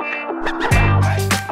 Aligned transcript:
Ha 0.00 0.08
ha 0.62 0.69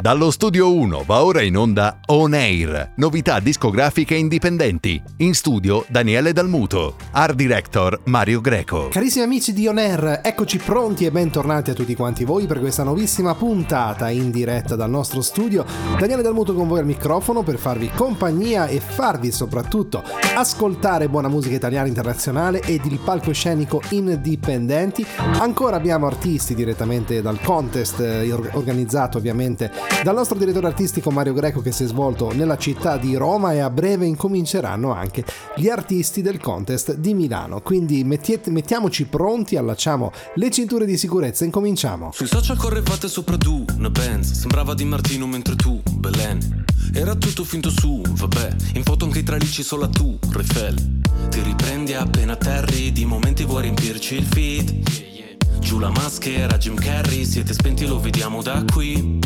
Dallo 0.01 0.31
studio 0.31 0.73
1 0.73 1.03
va 1.05 1.25
ora 1.25 1.41
in 1.41 1.57
onda 1.57 1.99
On 2.05 2.33
Air, 2.33 2.93
novità 2.95 3.41
discografiche 3.41 4.15
indipendenti. 4.15 5.01
In 5.17 5.33
studio 5.33 5.83
Daniele 5.89 6.31
Dalmuto, 6.31 6.95
art 7.11 7.35
director 7.35 7.99
Mario 8.05 8.39
Greco. 8.39 8.87
Carissimi 8.87 9.25
amici 9.25 9.51
di 9.51 9.67
On 9.67 9.77
Air, 9.77 10.21
eccoci 10.23 10.57
pronti 10.57 11.03
e 11.03 11.11
bentornati 11.11 11.71
a 11.71 11.73
tutti 11.73 11.95
quanti 11.95 12.23
voi 12.23 12.45
per 12.45 12.61
questa 12.61 12.83
nuovissima 12.83 13.35
puntata 13.35 14.09
in 14.09 14.31
diretta 14.31 14.77
dal 14.77 14.89
nostro 14.89 15.19
studio. 15.19 15.65
Daniele 15.97 16.21
Dalmuto 16.21 16.53
con 16.53 16.69
voi 16.69 16.79
al 16.79 16.85
microfono 16.85 17.43
per 17.43 17.57
farvi 17.57 17.91
compagnia 17.93 18.67
e 18.67 18.79
farvi 18.79 19.33
soprattutto 19.33 20.01
ascoltare 20.33 21.09
buona 21.09 21.27
musica 21.27 21.55
italiana 21.55 21.89
internazionale 21.89 22.61
ed 22.61 22.85
il 22.85 22.99
palcoscenico 23.03 23.81
indipendenti. 23.89 25.05
Ancora 25.39 25.75
abbiamo 25.75 26.07
artisti 26.07 26.55
direttamente 26.55 27.21
dal 27.21 27.41
contest 27.41 27.99
eh, 27.99 28.31
organizzato 28.31 29.17
ovviamente 29.17 29.88
dal 30.03 30.15
nostro 30.15 30.37
direttore 30.37 30.67
artistico 30.67 31.11
Mario 31.11 31.33
Greco 31.33 31.61
che 31.61 31.71
si 31.71 31.83
è 31.83 31.87
svolto 31.87 32.31
nella 32.31 32.57
città 32.57 32.97
di 32.97 33.15
Roma 33.15 33.53
e 33.53 33.59
a 33.59 33.69
breve 33.69 34.05
incominceranno 34.05 34.93
anche 34.93 35.25
gli 35.55 35.67
artisti 35.67 36.21
del 36.21 36.39
contest 36.39 36.95
di 36.95 37.13
Milano. 37.13 37.61
Quindi 37.61 38.03
mettiete, 38.03 38.49
mettiamoci 38.49 39.05
pronti, 39.05 39.57
allacciamo 39.57 40.11
le 40.35 40.49
cinture 40.51 40.85
di 40.85 40.97
sicurezza 40.97 41.43
e 41.43 41.47
incominciamo. 41.47 42.11
Sui 42.13 42.27
social 42.27 42.57
correvate 42.57 43.07
sopra 43.07 43.37
tu, 43.37 43.65
una 43.75 43.89
Benz, 43.89 44.31
sembrava 44.31 44.73
di 44.73 44.85
Martino 44.85 45.27
mentre 45.27 45.55
tu, 45.55 45.81
Belen. 45.91 46.65
Era 46.93 47.15
tutto 47.15 47.43
finto 47.43 47.69
su, 47.69 48.01
vabbè, 48.07 48.55
in 48.75 48.83
foto 48.83 49.05
anche 49.05 49.19
i 49.19 49.23
tralicci 49.23 49.63
solo 49.63 49.89
tu, 49.89 50.17
Refel. 50.31 51.01
Ti 51.29 51.41
riprendi 51.41 51.93
appena 51.93 52.35
terri, 52.35 52.91
di 52.91 53.05
momenti 53.05 53.43
vuoi 53.43 53.63
riempirci 53.63 54.15
il 54.15 54.25
feed. 54.25 55.17
Giù 55.59 55.77
la 55.77 55.89
maschera, 55.89 56.57
Jim 56.57 56.75
Carrey, 56.75 57.25
siete 57.25 57.53
spenti, 57.53 57.85
lo 57.85 57.99
vediamo 57.99 58.41
da 58.41 58.63
qui. 58.71 59.19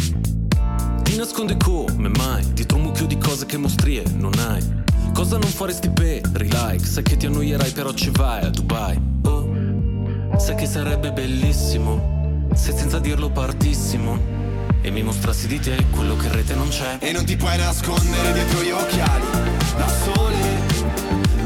Nasconde 1.24 1.56
come 1.56 2.10
mai 2.10 2.44
Dietro 2.52 2.76
un 2.76 2.84
mucchio 2.84 3.06
di 3.06 3.18
cose 3.18 3.46
che 3.46 3.56
mostrie 3.56 4.04
non 4.18 4.34
hai. 4.40 4.62
Cosa 5.14 5.38
non 5.38 5.50
faresti 5.50 5.90
per 5.90 6.22
like 6.34 6.86
Sai 6.86 7.02
che 7.02 7.16
ti 7.16 7.28
annoierai 7.28 7.72
però 7.72 7.94
ci 7.94 8.10
vai 8.10 8.44
a 8.44 8.50
Dubai. 8.50 9.00
Oh 9.24 10.36
Sai 10.36 10.56
che 10.56 10.66
sarebbe 10.66 11.14
bellissimo 11.14 12.50
Se 12.54 12.74
senza 12.76 13.00
dirlo 13.00 13.30
partissimo 13.30 14.20
E 14.82 14.92
mi 14.92 15.02
mostrassi 15.02 15.48
di 15.48 15.62
te 15.62 15.86
quello 15.92 16.18
che 16.18 16.26
in 16.26 16.34
rete 16.34 16.56
non 16.56 16.68
c'è. 16.68 16.98
E 17.00 17.14
non 17.14 17.24
ti 17.24 17.38
puoi 17.38 17.58
nascondere 17.58 18.34
dietro 18.34 18.62
gli 18.62 18.72
occhiali. 18.72 19.26
Da 19.78 19.88
sole 19.88 20.38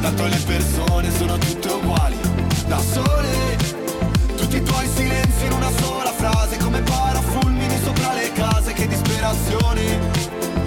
Tanto 0.02 0.25
le 0.25 0.39
persone 0.44 1.11
sono 1.16 1.38
tutte 1.38 1.67
uguali. 1.67 2.17
Da 2.66 2.80
sole 2.80 3.58
Tutti 4.38 4.55
i 4.55 4.64
tuoi 4.64 4.88
silenzi 4.88 5.45
in 5.45 5.52
una 5.52 5.70
sola 5.70 6.11
frase 6.14 6.58
Come 6.58 6.81
parafulmini 6.81 7.78
sopra 7.83 8.14
le 8.16 8.27
disperazione 9.28 10.00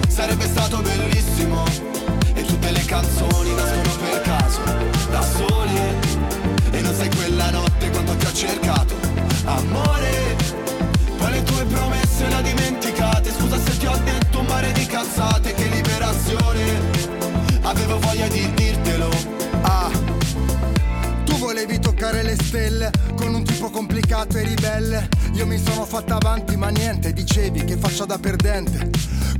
Sarebbe 0.07 0.45
stato 0.45 0.81
bellissimo 0.81 1.20
Io 25.41 25.47
mi 25.47 25.57
sono 25.57 25.85
fatta 25.85 26.17
avanti, 26.17 26.55
ma 26.55 26.69
niente, 26.69 27.13
dicevi 27.13 27.63
che 27.63 27.75
faccia 27.75 28.05
da 28.05 28.19
perdente. 28.19 28.91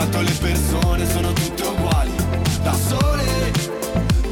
Tanto 0.00 0.22
le 0.22 0.32
persone 0.32 1.06
sono 1.10 1.30
tutte 1.34 1.62
uguali. 1.62 2.10
Da 2.62 2.72
sole 2.72 3.52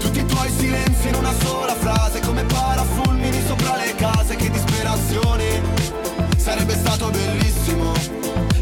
Tutti 0.01 0.19
i 0.19 0.25
tuoi 0.25 0.51
silenzi 0.51 1.09
in 1.09 1.15
una 1.17 1.33
sola 1.45 1.75
frase 1.75 2.21
Come 2.21 2.43
parafulmini 2.45 3.39
sopra 3.47 3.77
le 3.77 3.95
case 3.95 4.35
Che 4.37 4.49
disperazione. 4.49 5.61
Sarebbe 6.39 6.73
stato 6.75 7.11
bellissimo. 7.11 7.93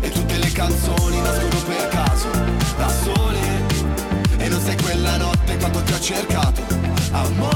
E 0.01 0.11
tutte 0.11 0.37
le 0.37 0.51
canzoni 0.51 1.21
nascono 1.21 1.63
per 1.65 1.89
caso. 1.91 2.29
Da 2.77 2.89
sole 2.89 3.39
E 4.39 4.49
non 4.49 4.61
sei 4.61 4.77
quella 4.77 5.17
notte 5.17 5.57
quando 5.59 5.83
ti 5.83 5.93
ho 5.93 6.01
cercato. 6.01 6.61
Amore 7.13 7.56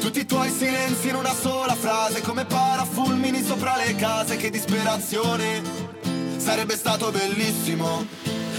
Tutti 0.00 0.20
i 0.20 0.26
tuoi 0.26 0.50
silenzi 0.50 1.08
in 1.08 1.14
una 1.14 1.32
sola 1.32 1.74
frase, 1.74 2.20
come 2.22 2.44
parafulmini 2.44 3.42
sopra 3.42 3.76
le 3.76 3.94
case, 3.94 4.36
che 4.36 4.50
disperazione. 4.50 5.62
Sarebbe 6.36 6.74
stato 6.74 7.10
bellissimo 7.10 8.04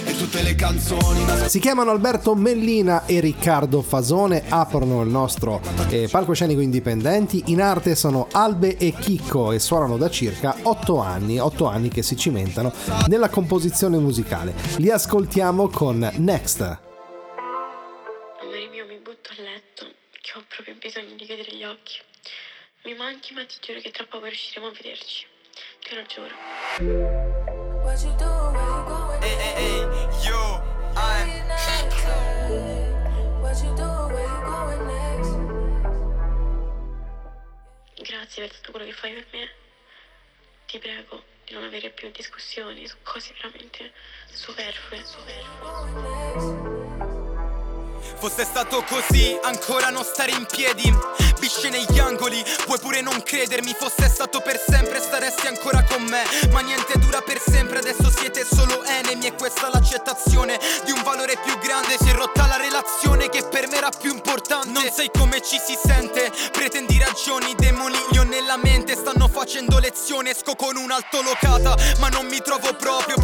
e 0.05 0.15
tutte 0.17 0.41
le 0.41 0.55
canzoni. 0.55 1.25
Si 1.47 1.59
chiamano 1.59 1.91
Alberto 1.91 2.35
Mellina 2.35 3.05
e 3.05 3.19
Riccardo 3.19 3.81
Fasone, 3.81 4.43
aprono 4.47 5.01
il 5.01 5.09
nostro 5.09 5.61
eh, 5.89 6.07
palcoscenico 6.09 6.61
indipendenti. 6.61 7.43
In 7.47 7.61
arte 7.61 7.95
sono 7.95 8.27
Albe 8.31 8.77
e 8.77 8.93
Chicco 8.93 9.51
e 9.51 9.59
suonano 9.59 9.97
da 9.97 10.09
circa 10.09 10.55
8 10.61 10.99
anni, 10.99 11.39
8 11.39 11.65
anni 11.67 11.89
che 11.89 12.03
si 12.03 12.15
cimentano 12.15 12.71
nella 13.07 13.29
composizione 13.29 13.97
musicale. 13.97 14.53
Li 14.77 14.89
ascoltiamo 14.89 15.67
con 15.69 16.09
Next. 16.17 16.92
Bisogno 20.83 21.15
di 21.15 21.25
chiudere 21.25 21.55
gli 21.55 21.63
occhi. 21.63 22.01
Mi 22.83 22.93
manchi, 22.95 23.33
ma 23.33 23.45
ti 23.45 23.55
giuro 23.61 23.79
che 23.79 23.91
tra 23.91 24.05
poco 24.05 24.25
riusciremo 24.25 24.67
a 24.67 24.71
vederci. 24.71 25.25
Te 25.79 25.95
lo 25.95 26.03
giuro. 26.03 26.35
Hey, 29.21 29.35
hey, 29.39 29.53
hey, 29.55 29.79
yo, 30.25 30.61
I'm... 30.95 31.31
Grazie 37.95 38.47
per 38.47 38.55
tutto 38.55 38.71
quello 38.71 38.85
che 38.85 38.91
fai 38.91 39.13
per 39.13 39.25
me. 39.31 39.49
Ti 40.65 40.79
prego 40.79 41.23
di 41.45 41.53
non 41.53 41.63
avere 41.63 41.91
più 41.91 42.11
discussioni 42.11 42.85
su 42.87 42.97
cose 43.03 43.33
veramente 43.35 43.93
superflue, 44.29 45.01
superflue. 45.05 46.53
Fosse 48.19 48.45
stato 48.45 48.83
così, 48.87 49.37
ancora 49.43 49.89
non 49.89 50.03
stare 50.03 50.31
in 50.31 50.45
piedi. 50.45 50.93
Bisce 51.39 51.69
negli 51.69 51.99
angoli, 51.99 52.41
puoi 52.65 52.79
pure 52.79 53.01
non 53.01 53.21
credermi. 53.21 53.75
Fosse 53.77 54.07
stato 54.07 54.39
per 54.39 54.57
sempre, 54.57 55.01
staresti 55.01 55.47
ancora 55.47 55.83
con 55.83 56.03
me. 56.03 56.23
Ma 56.51 56.61
niente 56.61 56.97
dura 56.99 57.21
per 57.21 57.39
sempre, 57.39 57.79
adesso 57.79 58.09
siete 58.09 58.45
solo 58.45 58.81
enemy 58.83 59.25
E 59.25 59.33
questa 59.33 59.69
l'accettazione 59.69 60.57
di 60.85 60.91
un 60.91 61.03
valore 61.03 61.37
più 61.43 61.57
grande. 61.59 61.97
Si 61.99 62.09
è 62.09 62.13
rotta 62.13 62.47
la 62.47 62.57
relazione 62.57 63.29
che 63.29 63.43
per 63.43 63.67
me 63.67 63.77
era 63.77 63.89
più 63.89 64.11
importante. 64.13 64.69
Non 64.69 64.89
sai 64.89 65.09
come 65.11 65.41
ci 65.41 65.59
si 65.59 65.77
sente, 65.83 66.31
pretendi 66.51 66.97
ragioni 66.97 67.53
Demoni 67.55 67.97
li 68.11 68.17
ho 68.17 68.23
nella 68.23 68.57
mente, 68.57 68.95
stanno 68.95 69.27
facendo 69.27 69.79
lezione 69.79 70.29
Esco 70.29 70.55
con 70.55 70.77
un'altolocata, 70.77 71.75
ma 71.99 72.07
non 72.07 72.25
mi 72.27 72.39
trovo 72.41 72.73
proprio 72.75 73.15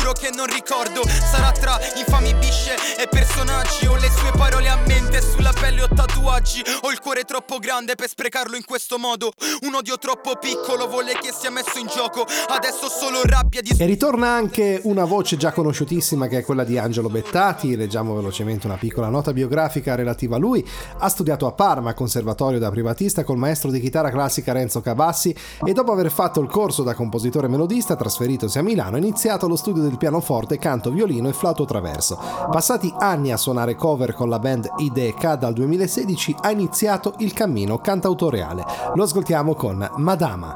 giuro 0.00 0.12
che 0.12 0.30
non 0.34 0.46
ricordo. 0.46 1.02
Sarà 1.06 1.52
tra 1.52 1.78
infami 1.96 2.34
bisce 2.34 2.74
e 2.98 3.06
personaggi. 3.08 3.86
Ho 3.86 3.96
le 3.96 4.08
sue 4.08 4.30
parole 4.36 4.68
a 4.68 4.78
mente 4.86 5.20
sulla 5.20 5.52
pelle 5.52 5.82
ho 5.82 5.88
tatuaggi. 5.88 6.62
Ho 6.82 6.90
il 6.90 7.00
cuore 7.00 7.24
troppo 7.24 7.58
grande 7.58 7.94
per 7.94 8.08
sprecarlo 8.08 8.56
in 8.56 8.64
questo 8.64 8.98
modo. 8.98 9.32
Un 9.62 9.74
odio 9.74 9.98
troppo 9.98 10.36
piccolo 10.36 10.88
vuole 10.88 11.12
che 11.20 11.32
sia 11.32 11.50
messo 11.50 11.78
in 11.78 11.86
gioco. 11.86 12.24
Adesso 12.48 12.88
solo 12.88 13.20
rabbia 13.24 13.60
di... 13.60 13.74
E 13.76 13.84
ritorna 13.84 14.28
anche 14.28 14.80
una 14.84 15.04
voce 15.04 15.36
già 15.36 15.52
conosciutissima 15.52 16.26
che 16.28 16.38
è 16.38 16.44
quella 16.44 16.64
di 16.64 16.78
Angelo 16.78 17.10
Bettati. 17.10 17.76
Leggiamo 17.76 18.14
velocemente 18.14 18.66
una 18.66 18.76
piccola 18.76 19.08
nota 19.08 19.32
biografica 19.32 19.94
relativa 19.94 20.36
a 20.36 20.38
lui. 20.38 20.66
Ha 20.98 21.08
studiato 21.08 21.46
a 21.46 21.52
Parma, 21.52 21.94
conservatorio 21.94 22.58
da 22.58 22.70
privatista 22.70 23.22
col 23.22 23.36
maestro 23.36 23.70
di 23.70 23.80
chitarra 23.80 24.10
classica 24.10 24.52
Renzo 24.52 24.80
Cabassi 24.80 25.34
E 25.64 25.72
dopo 25.72 25.92
aver 25.92 26.10
fatto 26.10 26.40
il 26.40 26.48
corso 26.48 26.82
da 26.82 26.94
compositore 26.94 27.48
melodista 27.48 27.96
trasferitosi 27.96 28.58
a 28.58 28.62
Milano 28.62 28.96
ha 28.96 28.98
iniziato 28.98 29.46
lo 29.46 29.56
studio 29.56 29.82
del 29.82 29.89
pianoforte, 29.96 30.58
canto, 30.58 30.90
violino 30.90 31.28
e 31.28 31.32
flauto 31.32 31.64
traverso 31.64 32.18
Passati 32.50 32.92
anni 32.98 33.32
a 33.32 33.36
suonare 33.36 33.74
cover 33.74 34.12
con 34.12 34.28
la 34.28 34.38
band 34.38 34.68
Ideca, 34.78 35.36
dal 35.36 35.52
2016 35.52 36.36
ha 36.40 36.50
iniziato 36.50 37.14
il 37.18 37.32
cammino 37.32 37.78
cantautoriale. 37.78 38.64
Lo 38.94 39.02
ascoltiamo 39.02 39.54
con. 39.54 39.88
Madama, 39.96 40.52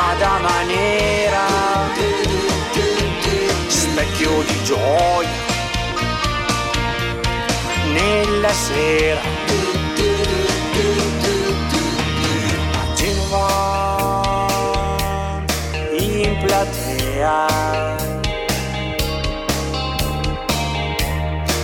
Madama 0.00 0.62
nera, 0.62 1.46
specchio 3.66 4.42
di 4.42 4.62
gioia. 4.62 5.28
Nella 7.92 8.52
sera. 8.52 9.20
A 12.78 12.94
Genova, 12.94 14.46
in 15.98 16.36
platea, 16.44 17.46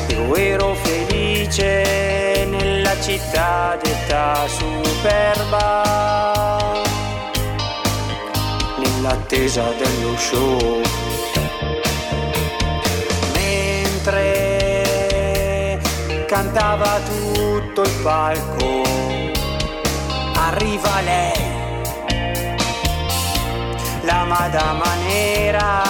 io 0.09 0.35
ero 0.35 0.75
felice 0.83 2.47
nella 2.51 3.01
città 3.01 3.79
detta 3.81 4.49
superba, 4.49 5.44
nell'attesa 9.35 9.73
dello 9.77 10.17
show. 10.17 10.81
Mentre 13.35 14.23
cantava 16.27 17.01
tutto 17.01 17.83
il 17.83 17.91
palco, 18.03 18.83
arriva 20.35 21.01
lei, 21.01 21.33
la 24.03 24.25
madama 24.25 24.95
nera, 25.07 25.83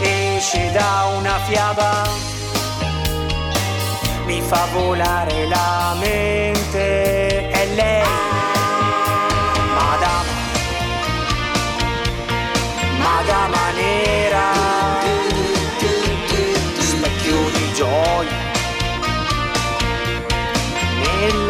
esce 0.00 0.70
da 0.72 1.10
una 1.16 1.38
fiaba 1.46 2.32
mi 4.26 4.40
fa 4.40 4.66
volare 4.72 5.46
la 5.46 5.94
mente 6.00 7.50
è 7.50 7.66
lei 7.74 8.33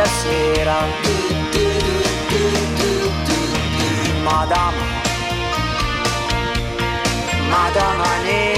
nella 0.05 0.07
sera. 0.07 0.87
Madama. 4.23 4.93
Madama 7.49 8.07
nera 8.25 8.54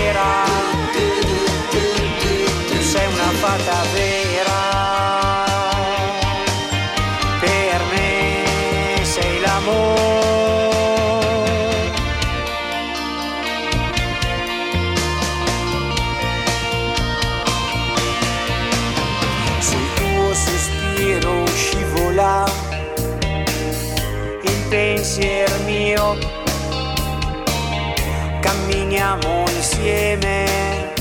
insieme 29.87 30.93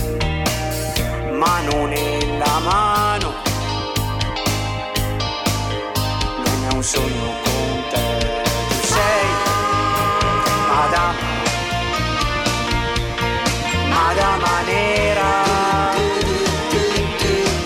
mano 1.31 1.87
nella 1.87 2.59
mano. 2.59 3.33
Non 6.45 6.67
è 6.69 6.73
un 6.73 6.83
sogno 6.83 7.27
con 7.43 7.83
te. 7.89 8.43
Tu 8.69 8.75
sei 8.93 9.27
madama 10.69 11.33
madama 13.89 14.61
nera 14.67 15.31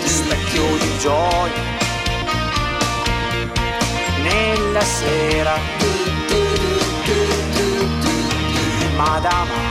specchio 0.04 0.64
di 0.78 0.98
gioia. 0.98 1.62
Nella 4.22 4.80
sera. 4.80 5.58
Madama 8.96 9.69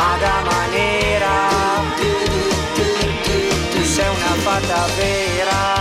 Madama 0.00 0.66
nera, 0.72 1.38
tu 3.70 3.84
sei 3.84 4.08
una 4.08 4.34
fata 4.44 4.86
vera, 4.96 5.79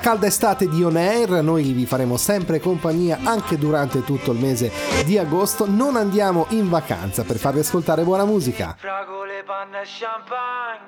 calda 0.00 0.26
estate 0.26 0.66
di 0.66 0.82
On 0.82 0.96
Air, 0.96 1.42
noi 1.42 1.72
vi 1.72 1.84
faremo 1.84 2.16
sempre 2.16 2.58
compagnia 2.58 3.18
anche 3.22 3.58
durante 3.58 4.02
tutto 4.02 4.32
il 4.32 4.38
mese 4.38 4.72
di 5.04 5.18
agosto, 5.18 5.66
non 5.68 5.94
andiamo 5.94 6.46
in 6.50 6.68
vacanza 6.68 7.22
per 7.22 7.36
farvi 7.36 7.60
ascoltare 7.60 8.02
buona 8.02 8.24
musica. 8.24 8.74
Fragole, 8.78 9.42
panna 9.44 9.82
e 9.82 9.86
champagne, 9.86 10.80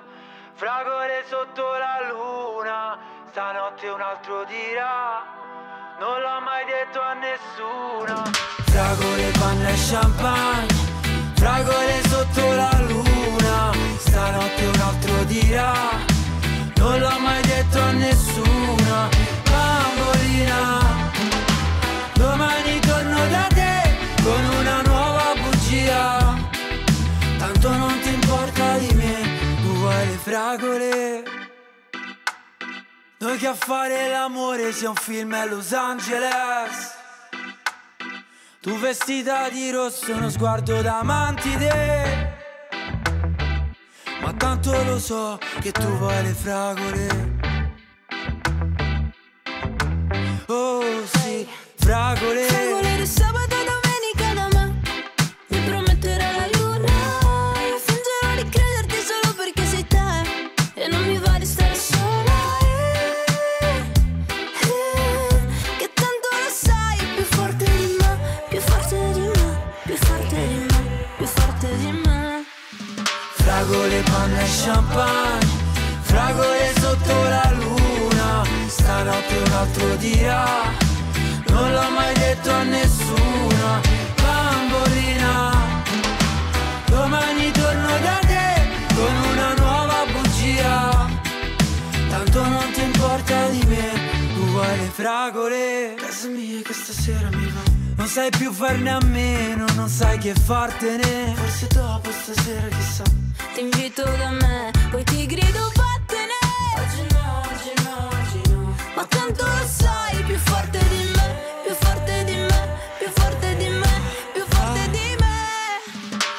fragole 0.54 1.24
sotto 1.28 1.62
la 1.62 2.08
luna, 2.10 2.98
stanotte 3.30 3.88
un 3.88 4.00
altro 4.00 4.44
dirà, 4.44 5.22
non 6.00 6.20
l'ho 6.20 6.40
mai 6.40 6.64
detto 6.64 7.00
a 7.00 7.12
nessuno. 7.12 8.22
Fragole, 8.64 9.30
panna 9.38 9.68
e 9.68 9.74
champagne, 9.76 10.66
fragole 11.34 12.00
sotto 12.08 12.52
la 12.54 12.80
luna, 12.88 13.72
stanotte 13.98 14.64
un 14.64 14.80
altro 14.80 15.24
dirà, 15.24 16.10
non 16.82 16.98
l'ho 16.98 17.18
mai 17.20 17.42
detto 17.42 17.80
a 17.80 17.92
nessuno. 17.92 19.08
Bambolina, 19.50 21.10
domani 22.14 22.80
torno 22.80 23.28
da 23.28 23.46
te 23.54 23.96
con 24.22 24.44
una 24.58 24.82
nuova 24.82 25.32
bugia. 25.40 26.34
Tanto 27.38 27.68
non 27.76 28.00
ti 28.00 28.12
importa 28.12 28.78
di 28.78 28.94
me, 28.94 29.14
tu 29.62 29.72
vuoi 29.78 30.06
le 30.06 30.18
fragole. 30.28 31.22
Noi 33.18 33.38
che 33.38 33.46
a 33.46 33.54
fare 33.54 34.08
l'amore 34.08 34.72
sia 34.72 34.88
un 34.88 34.96
film 34.96 35.32
a 35.34 35.44
Los 35.44 35.72
Angeles. 35.72 37.00
Tu 38.60 38.76
vestita 38.78 39.48
di 39.48 39.70
rosso, 39.70 40.12
uno 40.12 40.28
sguardo 40.28 40.82
da 40.82 41.02
mantide. 41.02 42.41
Ma 44.22 44.32
tanto 44.34 44.70
lo 44.84 45.00
so 45.00 45.36
che 45.60 45.72
tu 45.72 45.86
vuoi 45.98 46.22
le 46.22 46.32
fragole. 46.32 47.06
Oh 50.46 51.04
sì, 51.06 51.46
fragole. 51.74 52.44
Fragole 52.44 52.96
di 52.98 53.06
sabato 53.06 53.51
champagne 74.52 75.60
Fragole 76.02 76.72
sotto 76.78 77.22
la 77.28 77.52
luna. 77.54 78.44
Stanotte 78.66 79.36
un 79.44 79.52
altro 79.52 79.96
dirà 79.96 80.44
Non 81.48 81.72
l'ho 81.72 81.90
mai 81.90 82.14
detto 82.14 82.50
a 82.50 82.62
nessuno. 82.62 83.80
Bambolina 84.20 85.50
Domani 86.86 87.50
torno 87.50 87.98
da 87.98 88.18
te 88.26 88.94
Con 88.94 89.14
una 89.32 89.54
nuova 89.54 90.04
bugia. 90.12 91.08
Tanto 92.10 92.46
non 92.46 92.70
ti 92.72 92.82
importa 92.82 93.48
di 93.48 93.64
me 93.66 93.90
Tu 94.34 94.44
vuoi 94.50 94.76
le 94.78 94.90
fragole. 94.92 95.94
Casa 95.96 96.28
mia 96.28 96.60
che 96.62 96.74
stasera 96.74 97.28
mi 97.30 97.46
va. 97.46 97.80
Non 97.96 98.06
sai 98.06 98.30
più 98.30 98.52
farne 98.52 98.90
a 98.90 98.98
meno, 99.04 99.64
non 99.74 99.88
sai 99.88 100.18
che 100.18 100.34
fartene. 100.34 101.34
Forse 101.36 101.68
dopo 101.68 102.10
stasera 102.10 102.66
chissà 102.68 103.21
Ti 103.54 103.60
invito 103.60 104.02
da 104.02 104.30
me, 104.30 104.70
poi 104.90 105.04
ti 105.04 105.26
grido 105.26 105.70
vattene! 105.74 106.40
Oggi 106.80 107.06
no, 107.12 107.42
oggi 107.50 107.72
no, 107.84 108.08
oggi 108.08 108.50
no. 108.50 108.74
Ma 108.94 109.04
tanto 109.04 109.44
lo 109.44 109.66
sai, 109.66 110.22
più 110.24 110.36
forte 110.38 110.78
di 110.88 111.10
me 111.14 111.36
Più 111.62 111.74
forte 111.74 112.24
di 112.24 112.34
me, 112.34 112.78
più 112.98 113.08
forte 113.12 113.56
di 113.56 113.68
me 113.68 113.92
Più 114.32 114.44
forte 114.48 114.90
di 114.90 115.16
me. 115.20 115.36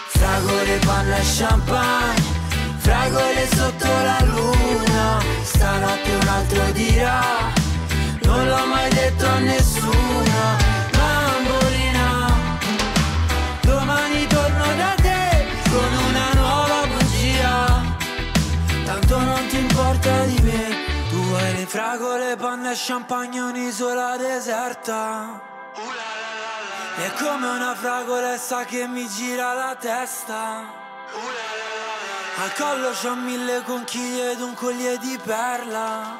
Fragole, 0.08 0.78
panna 0.86 1.18
e 1.18 1.24
champagne 1.38 2.24
Fragole 2.78 3.48
sotto 3.54 3.88
la 3.88 4.20
luna. 4.26 5.20
Stanotte 5.44 6.12
un 6.20 6.28
altro 6.28 6.72
dirà 6.72 7.22
Non 8.24 8.48
l'ho 8.48 8.66
mai 8.66 8.90
detto 8.90 9.26
a 9.28 9.38
nessuno 9.38 10.73
panna 22.54 22.72
e 22.72 22.76
champagne 22.76 23.40
Un'isola 23.40 24.16
deserta. 24.16 25.42
È 26.98 27.12
come 27.18 27.48
una 27.48 27.74
fragolessa 27.74 28.64
che 28.66 28.86
mi 28.86 29.08
gira 29.08 29.54
la 29.54 29.76
testa. 29.80 30.62
Al 32.44 32.54
collo 32.54 32.92
c'ho 32.92 33.16
mille 33.16 33.64
conchiglie 33.64 34.34
ed 34.34 34.42
un 34.42 34.54
collier 34.54 35.00
di 35.00 35.18
perla. 35.24 36.16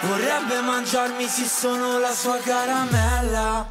Vorrebbe 0.00 0.60
mangiarmi 0.60 1.26
se 1.28 1.46
sono 1.46 1.98
la 1.98 2.12
sua 2.12 2.36
caramella. 2.40 3.66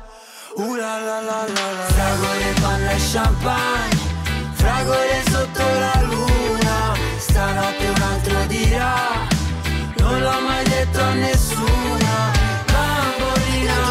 Uh 0.56 0.74
la 0.74 0.98
la 0.98 1.20
la 1.22 1.46
la 1.46 1.72
la 1.78 1.86
Fragole, 1.96 2.54
panna 2.62 2.92
e 2.92 3.00
champagne 3.12 4.02
Fragole 4.54 5.24
sotto 5.30 5.64
la 5.80 6.02
luna. 6.04 6.94
Stanotte 7.18 7.88
un 7.88 8.02
altro 8.02 8.46
dirà 8.46 8.96
Non 9.98 10.20
l'ho 10.20 10.40
mai 10.42 10.64
detto 10.64 10.73
a 11.04 11.14
nessuno 11.14 12.14
Bambolina 12.72 13.82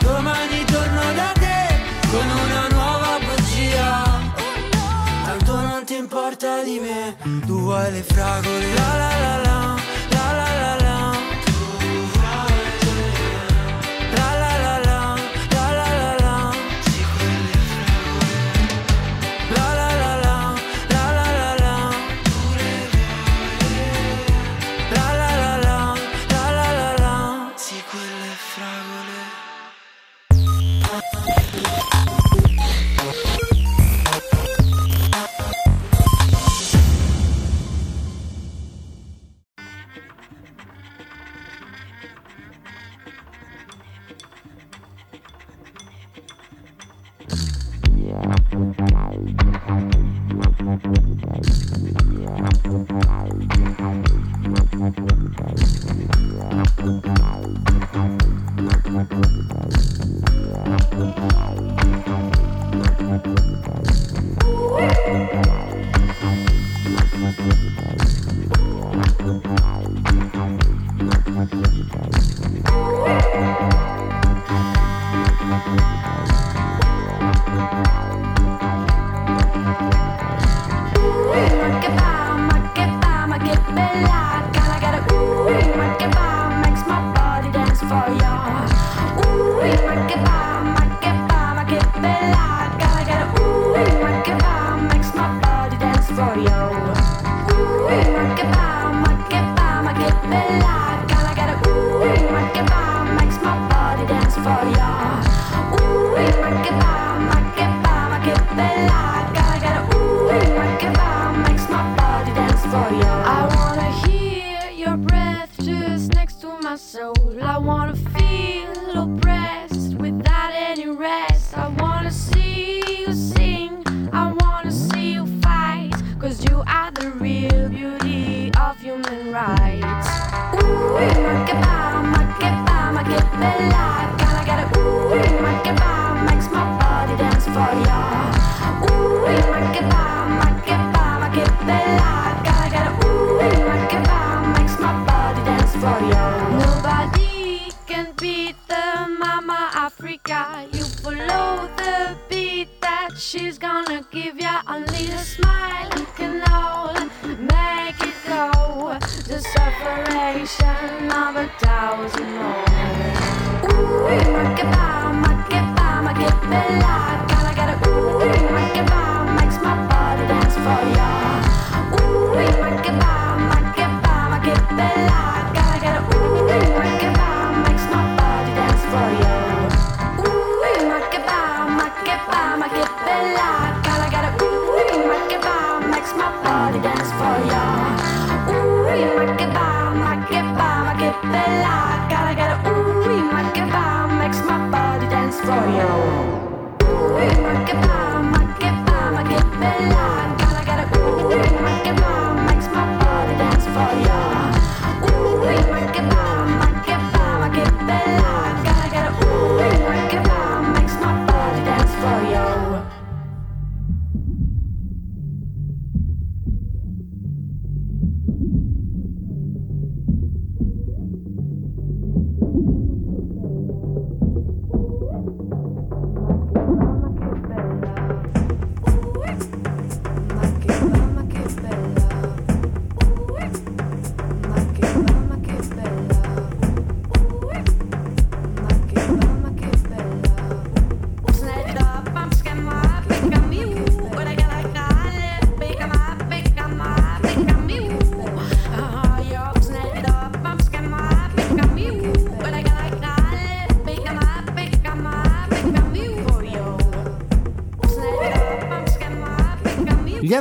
Domani 0.00 0.64
torno 0.64 1.12
da 1.14 1.32
te 1.34 1.58
con 2.10 2.28
una 2.44 2.68
nuova 2.68 3.18
bugia. 3.24 4.20
Tanto 5.24 5.60
non 5.60 5.84
ti 5.84 5.96
importa 5.96 6.62
di 6.62 6.78
me 6.78 7.16
Tu 7.46 7.60
vuoi 7.60 7.90
le 7.92 8.02
fragole 8.02 8.74
la 8.74 8.96
la 8.96 9.18
la 9.18 9.36
La 9.36 9.45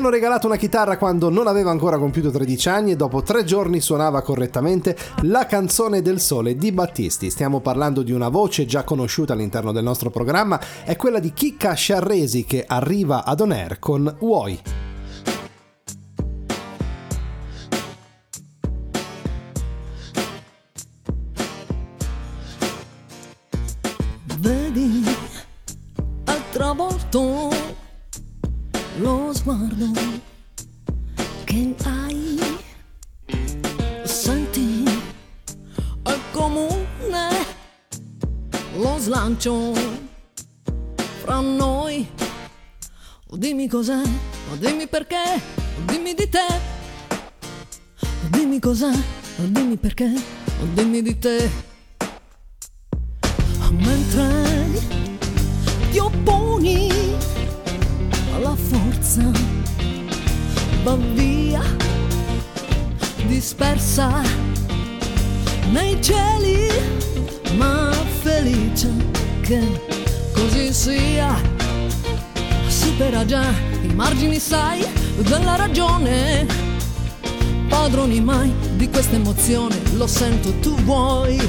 hanno 0.06 0.14
regalato 0.14 0.46
una 0.46 0.56
chitarra 0.56 1.00
quando 1.00 1.30
non 1.30 1.48
aveva 1.48 1.72
ancora 1.72 1.98
compiuto 1.98 2.30
13 2.30 2.70
anni 2.70 2.92
e 2.92 2.96
dopo 2.96 3.24
tre 3.24 3.44
giorni 3.44 3.82
suonava 3.82 4.22
correttamente 4.22 4.96
la 5.24 5.48
canzone 5.48 6.04
del 6.04 6.20
sole 6.20 6.56
di 6.56 6.72
Battisti. 6.72 7.32
Stiamo 7.32 7.60
parlando 7.60 8.04
di 8.04 8.12
una 8.12 8.30
voce 8.30 8.68
già 8.68 8.84
conosciuta 8.84 9.34
all'interno 9.34 9.72
del 9.72 9.84
nostro 9.84 10.12
programma, 10.12 10.60
è 10.84 10.96
quella 10.96 11.18
di 11.18 11.34
Chicca 11.34 11.74
Sciarresi 11.74 12.46
che 12.46 12.64
arriva 12.68 13.26
ad 13.26 13.40
On 13.40 13.52
Air 13.52 13.80
con 13.80 14.16
Vuoi. 14.20 14.95
Cos'è, 43.86 44.02
dimmi 44.58 44.88
perché, 44.88 45.40
dimmi 45.86 46.16
di 46.16 46.28
te. 46.28 46.48
Dimmi 48.32 48.60
cos'è, 48.60 48.90
dimmi 49.38 49.78
perché, 49.78 50.12
dimmi 50.74 51.04
di 51.04 51.20
te. 51.20 51.52
Mentre 53.70 54.82
ti 55.92 56.00
opponi 56.00 56.90
alla 58.34 58.56
forza 58.56 59.30
va 60.84 60.96
via 61.14 61.62
dispersa 63.28 64.20
nei 65.70 66.02
cieli 66.02 66.70
ma 67.56 67.92
felice 68.24 68.90
che 69.42 69.62
così 70.34 70.74
sia. 70.74 71.54
Supera 72.68 73.26
già 73.26 73.75
margini 73.96 74.40
sai 74.40 74.86
della 75.18 75.56
ragione 75.56 76.46
padroni 77.68 78.22
mai 78.22 78.54
di 78.76 78.90
questa 78.90 79.16
emozione 79.16 79.76
lo 79.94 80.08
sento 80.08 80.54
tu 80.60 80.76
vuoi 80.84 81.40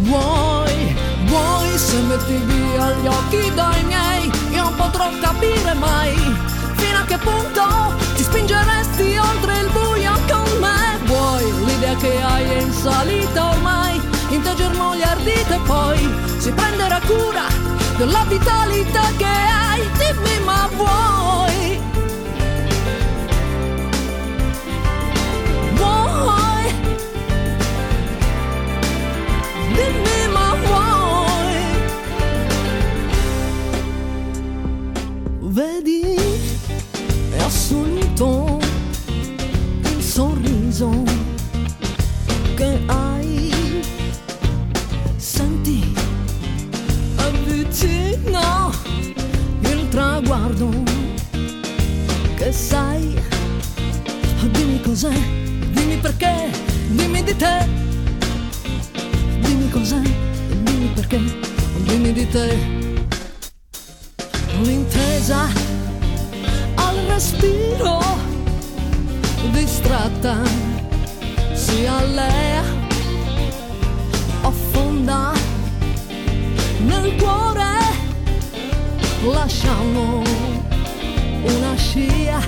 vuoi 0.00 1.10
Vuoi 1.30 1.78
se 1.78 2.00
metti 2.02 2.34
via 2.34 2.90
gli 2.94 3.06
occhi 3.06 3.54
dai 3.54 3.84
miei, 3.84 4.30
io 4.50 4.62
non 4.62 4.74
potrò 4.74 5.08
capire 5.20 5.74
mai 5.74 6.12
fino 6.74 6.98
a 6.98 7.04
che 7.04 7.18
punto 7.18 7.62
ti 8.16 8.22
spingeresti 8.24 9.16
oltre 9.16 9.60
il 9.60 9.70
buio 9.70 10.12
con 10.28 10.58
me. 10.58 10.98
Vuoi 11.04 11.64
l'idea 11.66 11.94
che 11.94 12.20
hai 12.20 12.44
è 12.44 12.60
in 12.62 12.72
salita 12.72 13.50
ormai, 13.50 14.00
in 14.30 14.42
te 14.42 14.54
germogli 14.56 15.02
ardite 15.02 15.60
poi 15.66 16.10
si 16.38 16.50
prenderà 16.50 16.98
cura 17.06 17.46
della 17.96 18.24
vitalità 18.24 19.06
che 19.16 19.24
hai. 19.24 19.88
Dimmi 19.98 20.44
ma? 20.44 20.68
Vuoi? 20.74 21.69
È 37.50 37.52
assoluto 37.52 38.58
il 39.82 40.02
sorriso 40.02 41.02
che 42.54 42.80
hai 42.86 43.82
senti 45.16 45.92
avvicina 47.16 48.70
il 49.62 49.88
traguardo 49.88 50.70
che 52.36 52.52
sai 52.52 53.20
dimmi 54.52 54.80
cos'è 54.80 55.12
dimmi 55.72 55.96
perché 55.96 56.50
dimmi 56.90 57.22
di 57.24 57.36
te. 57.36 57.68
Dimmi 59.40 59.68
cos'è 59.70 60.00
dimmi 60.62 60.86
perché 60.94 61.20
dimmi 61.84 62.12
di 62.12 62.28
te. 62.28 62.78
Un'intesa 64.60 65.42
al 65.42 65.69
respiro 67.20 68.00
distratta 69.52 70.40
si 71.52 71.84
allea 71.84 72.62
affonda 74.40 75.32
nel 76.78 77.14
cuore 77.16 77.74
lasciamo 79.24 80.22
una 81.42 81.74
scia 81.76 82.40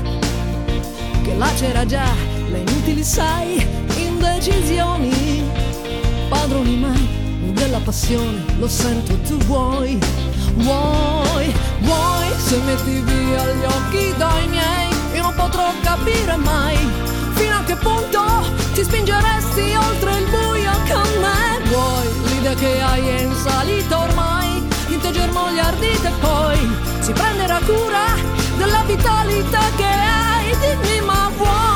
che 1.23 1.35
lacera 1.37 1.85
già 1.85 2.11
le 2.51 2.61
inutili 2.61 3.05
sai 3.05 3.67
indecisioni 3.99 5.43
padroni 6.31 6.77
mai 6.79 7.53
della 7.53 7.81
passione 7.81 8.43
lo 8.59 8.69
sento 8.69 9.19
tu 9.19 9.37
vuoi 9.45 9.99
Vuoi, 10.55 11.55
vuoi 11.81 12.29
se 12.37 12.59
metti 12.59 13.01
via 13.01 13.53
gli 13.53 13.65
occhi 13.65 14.15
dai 14.17 14.47
miei 14.49 14.89
Io 15.15 15.23
non 15.23 15.35
potrò 15.35 15.73
capire 15.83 16.37
mai 16.37 16.77
Fino 17.35 17.57
a 17.57 17.63
che 17.65 17.75
punto 17.77 18.23
ti 18.75 18.85
spingeresti 18.85 19.75
oltre 19.75 20.19
il 20.19 20.27
buio 20.29 20.73
con 20.89 21.21
me. 21.21 21.69
Vuoi, 21.69 22.09
l'idea 22.27 22.55
che 22.55 22.81
hai 22.81 23.09
è 23.09 23.21
in 23.23 23.35
salita 23.35 23.99
ormai 24.01 24.63
In 24.89 25.01
te 25.01 25.11
germogli 25.11 25.59
ardite 25.59 26.11
poi 26.21 26.59
Si 27.01 27.13
prenderà 27.13 27.59
cura 27.65 28.15
della 28.57 28.83
vitalità 28.87 29.61
che 29.77 29.85
hai. 29.85 30.57
Dimmi 30.61 31.01
ma 31.01 31.31
vuoi 31.37 31.72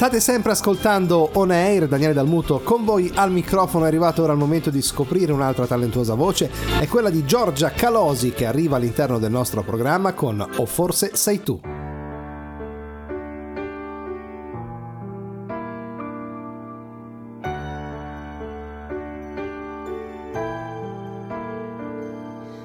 State 0.00 0.20
sempre 0.20 0.52
ascoltando 0.52 1.28
On 1.34 1.50
Air, 1.50 1.86
Daniele 1.86 2.14
Dalmuto 2.14 2.60
con 2.60 2.86
voi 2.86 3.12
al 3.16 3.30
microfono. 3.30 3.84
È 3.84 3.88
arrivato 3.88 4.22
ora 4.22 4.32
il 4.32 4.38
momento 4.38 4.70
di 4.70 4.80
scoprire 4.80 5.30
un'altra 5.30 5.66
talentuosa 5.66 6.14
voce, 6.14 6.50
è 6.80 6.88
quella 6.88 7.10
di 7.10 7.26
Giorgia 7.26 7.70
Calosi 7.72 8.30
che 8.30 8.46
arriva 8.46 8.76
all'interno 8.76 9.18
del 9.18 9.30
nostro 9.30 9.62
programma 9.62 10.14
con 10.14 10.40
O 10.56 10.64
forse 10.64 11.10
sei 11.12 11.42
tu. 11.42 11.60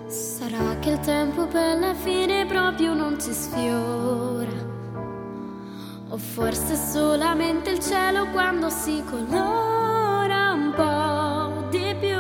Sarà 0.08 0.80
che 0.80 0.90
il 0.90 1.00
tempo 1.02 1.48
per 1.48 2.76
più 2.78 2.94
non 2.94 3.18
ti 3.18 3.34
sfiora. 3.34 4.55
O 6.16 6.18
forse 6.18 6.78
solamente 6.78 7.72
il 7.72 7.80
cielo 7.80 8.28
quando 8.28 8.70
si 8.70 9.04
colora 9.04 10.54
un 10.54 10.72
po' 10.74 11.68
di 11.70 11.94
più. 12.00 12.18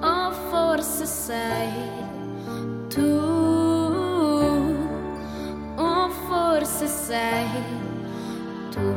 O 0.00 0.30
forse 0.50 1.04
sei 1.04 1.72
tu. 2.88 3.02
O 5.74 6.08
forse 6.28 6.86
sei 6.86 7.48
tu. 8.70 8.94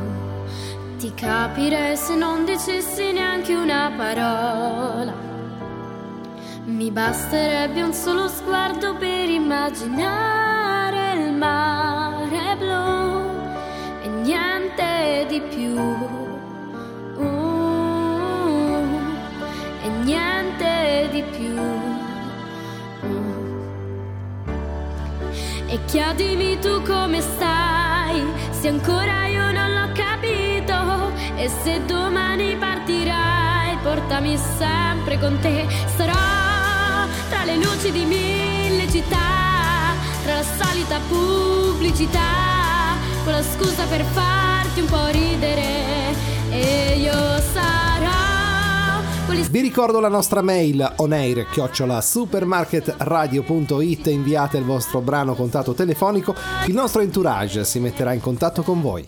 Ti 0.98 1.12
capirei 1.14 1.96
se 1.96 2.14
non 2.14 2.44
dicessi 2.44 3.10
neanche 3.10 3.56
una 3.56 3.90
parola. 3.96 5.14
Mi 6.66 6.92
basterebbe 6.92 7.82
un 7.82 7.92
solo 7.92 8.28
sguardo 8.28 8.94
per 8.94 9.28
immaginare 9.28 11.14
il 11.14 11.32
mare 11.32 12.56
blu 12.56 13.17
niente 14.28 15.26
di 15.28 15.40
più. 15.40 15.74
Uh, 17.16 18.84
e 19.82 19.88
niente 20.04 21.08
di 21.10 21.22
più. 21.34 21.56
Uh. 23.08 23.36
E 25.68 25.78
chiedimi 25.86 26.58
tu 26.58 26.82
come 26.82 27.20
stai, 27.22 28.22
se 28.50 28.68
ancora 28.68 29.26
io 29.26 29.50
non 29.50 29.72
l'ho 29.72 29.92
capito 29.94 30.76
e 31.36 31.48
se 31.48 31.84
domani 31.86 32.54
partirai, 32.56 33.78
portami 33.82 34.36
sempre 34.36 35.18
con 35.18 35.38
te, 35.40 35.66
sarò 35.96 36.12
tra 37.30 37.44
le 37.44 37.56
luci 37.56 37.90
di 37.92 38.04
mille 38.04 38.90
città, 38.90 39.94
tra 40.24 40.34
la 40.34 40.42
solita 40.42 40.98
pubblicità, 41.08 42.57
con 43.28 43.36
la 43.36 43.42
scusa 43.42 43.84
per 43.84 44.02
farti 44.04 44.80
un 44.80 44.86
po' 44.86 45.06
ridere. 45.08 46.14
E 46.50 46.96
io 46.98 47.12
sarò 47.52 49.02
Vi 49.50 49.60
ricordo 49.60 50.00
la 50.00 50.08
nostra 50.08 50.40
mail 50.40 50.94
onair 50.96 51.46
chiocciola 51.50 52.00
supermarketradio.it 52.00 54.06
inviate 54.06 54.56
il 54.56 54.64
vostro 54.64 55.00
brano 55.00 55.34
contatto 55.34 55.74
telefonico, 55.74 56.34
il 56.66 56.72
nostro 56.72 57.02
entourage 57.02 57.64
si 57.64 57.80
metterà 57.80 58.14
in 58.14 58.20
contatto 58.20 58.62
con 58.62 58.80
voi. 58.80 59.04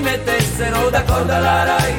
Mettessero 0.00 0.90
d'accordo 0.90 1.32
alla 1.32 1.64
Rai. 1.64 1.94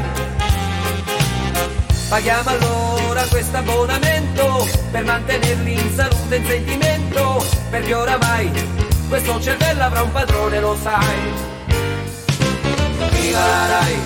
Paghiamo 2.09 2.49
allora 2.49 3.23
questo 3.29 3.57
abbonamento 3.57 4.67
per 4.91 5.03
mantenerli 5.05 5.73
in 5.73 5.93
salute 5.95 6.35
e 6.35 6.37
in 6.37 6.45
sentimento, 6.45 7.45
perché 7.69 7.93
oramai 7.93 8.51
questo 9.07 9.39
cervello 9.39 9.83
avrà 9.83 10.01
un 10.01 10.11
padrone, 10.11 10.59
lo 10.59 10.77
sai. 10.81 11.49
Viva 13.11 13.39
la 13.39 13.67
Rai! 13.67 14.01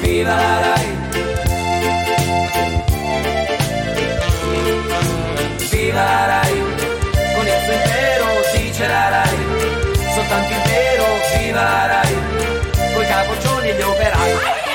Viva 0.00 0.34
la 0.34 0.60
Rai! 0.60 0.98
Viva 5.70 6.02
la 6.02 6.26
Rai! 6.26 6.49
Vero, 11.50 11.58
viva 11.58 11.62
la 11.62 11.86
Rai! 11.86 12.92
coi 12.94 13.06
capoccioni 13.06 13.68
e 13.70 13.74
gli 13.74 13.82
operai. 13.82 14.69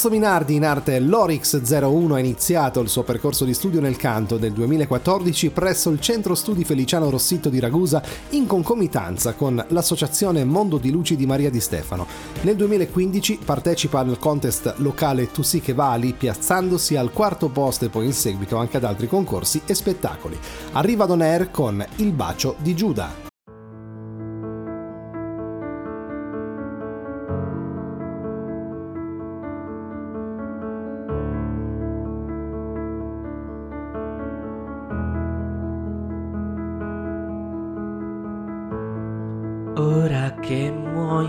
Lorenzo 0.00 0.18
Minardi, 0.18 0.54
in 0.54 0.64
arte 0.64 0.98
Lorix 0.98 1.60
01, 1.62 2.14
ha 2.14 2.18
iniziato 2.18 2.80
il 2.80 2.88
suo 2.88 3.02
percorso 3.02 3.44
di 3.44 3.52
studio 3.52 3.82
nel 3.82 3.96
canto 3.96 4.38
del 4.38 4.52
2014 4.52 5.50
presso 5.50 5.90
il 5.90 6.00
Centro 6.00 6.34
Studi 6.34 6.64
Feliciano 6.64 7.10
Rossitto 7.10 7.50
di 7.50 7.60
Ragusa 7.60 8.02
in 8.30 8.46
concomitanza 8.46 9.34
con 9.34 9.62
l'associazione 9.68 10.42
Mondo 10.44 10.78
di 10.78 10.90
Luci 10.90 11.16
di 11.16 11.26
Maria 11.26 11.50
Di 11.50 11.60
Stefano. 11.60 12.06
Nel 12.42 12.56
2015 12.56 13.40
partecipa 13.44 13.98
al 13.98 14.18
contest 14.18 14.76
locale 14.78 15.30
Tu 15.30 15.42
sì 15.42 15.60
che 15.60 15.74
vali, 15.74 16.14
piazzandosi 16.14 16.96
al 16.96 17.12
quarto 17.12 17.48
posto 17.48 17.84
e 17.84 17.90
poi 17.90 18.06
in 18.06 18.14
seguito 18.14 18.56
anche 18.56 18.78
ad 18.78 18.84
altri 18.84 19.06
concorsi 19.06 19.60
e 19.66 19.74
spettacoli. 19.74 20.38
Arriva 20.72 21.04
ad 21.04 21.10
On 21.10 21.48
con 21.50 21.84
Il 21.96 22.12
bacio 22.12 22.54
di 22.60 22.74
Giuda. 22.74 23.29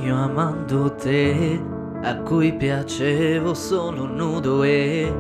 Muoio 0.02 0.16
amando 0.16 0.90
te, 0.96 1.62
a 2.04 2.16
cui 2.18 2.54
piacevo 2.54 3.54
solo 3.54 4.06
nudo 4.06 4.64
e 4.64 5.14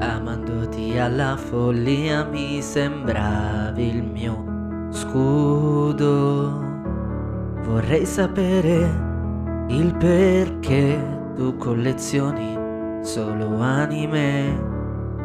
amandoti 0.00 0.98
alla 0.98 1.36
follia 1.36 2.24
mi 2.24 2.60
sembravi 2.60 3.88
il 3.88 4.02
mio 4.04 4.88
scudo. 4.90 6.68
Vorrei 7.62 8.04
sapere 8.04 9.08
il 9.68 9.94
perché 9.96 10.98
tu 11.34 11.56
collezioni 11.56 12.58
solo 13.02 13.58
anime. 13.60 14.68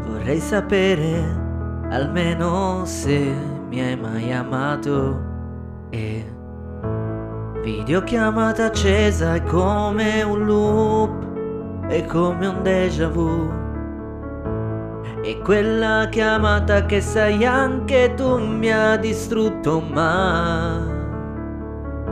Vorrei 0.08 0.40
sapere 0.40 1.44
almeno 1.90 2.86
se 2.86 3.34
mi 3.68 3.82
hai 3.82 3.98
mai 3.98 4.32
amato 4.32 5.34
e 5.90 6.35
Videochiamata 7.65 8.65
accesa 8.65 9.34
è 9.34 9.41
come 9.41 10.21
un 10.21 10.45
loop, 10.45 11.88
è 11.88 12.06
come 12.06 12.45
un 12.45 12.62
déjà 12.62 13.08
vu. 13.08 13.51
E 15.23 15.39
quella 15.39 16.08
chiamata 16.12 16.86
che 16.86 17.01
sai 17.01 17.43
anche 17.43 18.13
tu 18.13 18.38
mi 18.38 18.71
ha 18.71 18.97
distrutto, 18.97 19.80
ma 19.82 20.80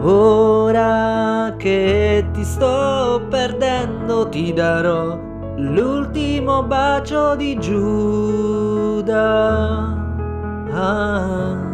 ora 0.01 1.53
che 1.55 2.25
ti 2.33 2.43
sto 2.43 3.23
perdendo 3.29 4.27
ti 4.29 4.53
darò 4.53 5.19
l'ultimo 5.57 6.63
bacio 6.63 7.35
di 7.35 7.59
Giuda. 7.59 9.13
Ah. 10.71 11.72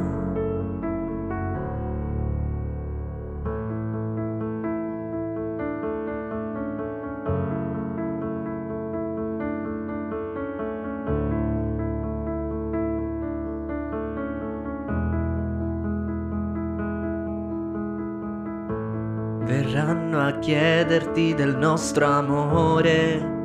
Chiederti 20.40 21.34
del 21.34 21.56
nostro 21.56 22.06
amore 22.06 23.38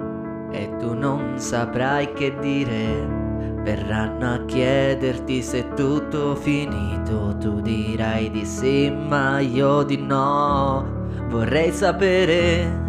e 0.51 0.77
tu 0.79 0.95
non 0.95 1.39
saprai 1.39 2.13
che 2.13 2.35
dire. 2.41 3.23
Verranno 3.63 4.35
a 4.35 4.45
chiederti 4.45 5.41
se 5.43 5.69
tutto 5.75 6.35
finito, 6.35 7.35
tu 7.41 7.61
dirai 7.61 8.31
di 8.31 8.45
sì, 8.45 8.91
ma 8.91 9.41
io 9.41 9.83
di 9.83 9.97
no. 9.97 10.87
Vorrei 11.29 11.73
sapere 11.73 12.83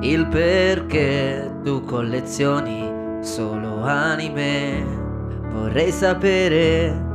il 0.00 0.26
perché 0.26 1.50
tu 1.62 1.82
collezioni 1.84 3.18
solo 3.20 3.82
anime. 3.82 4.84
Vorrei 5.52 5.92
sapere 5.92 7.05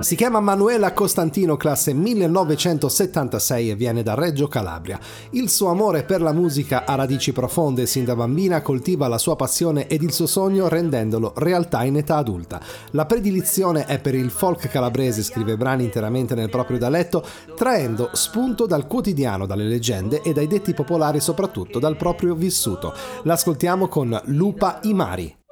Si 0.00 0.16
chiama 0.16 0.40
Manuela 0.40 0.92
Costantino, 0.92 1.56
classe 1.56 1.92
1976 1.92 3.70
e 3.70 3.74
viene 3.74 4.02
da 4.02 4.14
Reggio 4.14 4.48
Calabria. 4.48 4.98
Il 5.30 5.50
suo 5.50 5.68
amore 5.68 6.04
per 6.04 6.20
la 6.20 6.32
musica 6.32 6.84
ha 6.84 6.94
radici 6.94 7.32
profonde 7.32 7.86
sin 7.86 8.04
da 8.04 8.14
bambina, 8.14 8.62
coltiva 8.62 9.08
la 9.08 9.18
sua 9.18 9.34
passione 9.34 9.86
ed 9.86 10.02
il 10.02 10.12
suo 10.12 10.26
sogno 10.26 10.68
rendendolo 10.68 11.32
realtà 11.36 11.84
in 11.84 11.96
età 11.96 12.16
adulta. 12.16 12.60
La 12.90 13.06
predilizione 13.06 13.86
è 13.86 13.98
per 13.98 14.14
il 14.14 14.30
folk 14.30 14.68
calabrese, 14.68 15.22
scrive 15.22 15.56
brani 15.56 15.84
interamente 15.84 16.34
nel 16.34 16.50
proprio 16.50 16.78
dialetto, 16.78 17.24
traendo 17.56 18.10
spunto 18.12 18.66
dal 18.66 18.86
quotidiano, 18.86 19.44
dalle 19.44 19.64
leggende 19.64 20.22
e 20.22 20.32
dai 20.32 20.46
detti 20.46 20.72
popolari, 20.72 21.20
soprattutto 21.20 21.78
dal 21.78 21.96
proprio 21.96 22.34
vissuto. 22.34 22.92
L'ascoltiamo 23.24 23.88
con 23.88 24.18
Lupa 24.26 24.78
Imari. 24.82 25.43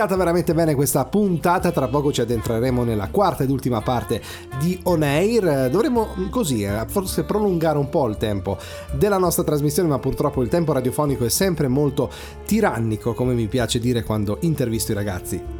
Iniziata 0.00 0.16
veramente 0.16 0.54
bene 0.54 0.74
questa 0.74 1.04
puntata, 1.04 1.72
tra 1.72 1.86
poco 1.88 2.10
ci 2.10 2.22
addentreremo 2.22 2.84
nella 2.84 3.08
quarta 3.10 3.42
ed 3.42 3.50
ultima 3.50 3.82
parte 3.82 4.22
di 4.58 4.80
On 4.84 5.02
Air. 5.02 5.68
Dovremmo 5.68 6.14
mm, 6.18 6.28
così, 6.30 6.62
eh, 6.62 6.86
forse 6.86 7.24
prolungare 7.24 7.76
un 7.76 7.90
po' 7.90 8.08
il 8.08 8.16
tempo 8.16 8.56
della 8.92 9.18
nostra 9.18 9.44
trasmissione, 9.44 9.90
ma 9.90 9.98
purtroppo 9.98 10.40
il 10.40 10.48
tempo 10.48 10.72
radiofonico 10.72 11.26
è 11.26 11.28
sempre 11.28 11.68
molto 11.68 12.10
tirannico, 12.46 13.12
come 13.12 13.34
mi 13.34 13.46
piace 13.46 13.78
dire 13.78 14.02
quando 14.02 14.38
intervisto 14.40 14.92
i 14.92 14.94
ragazzi. 14.94 15.59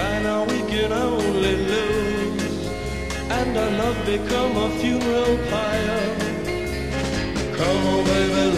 Try 0.00 0.22
now, 0.22 0.44
we 0.44 0.60
can 0.72 0.92
only 0.92 1.56
lose. 1.70 2.68
And 3.38 3.54
our 3.54 3.70
love 3.80 3.98
become 4.06 4.56
a 4.56 4.70
funeral 4.80 5.36
pyre. 5.50 6.16
Come 7.58 7.86
on, 7.92 8.04
baby, 8.06 8.49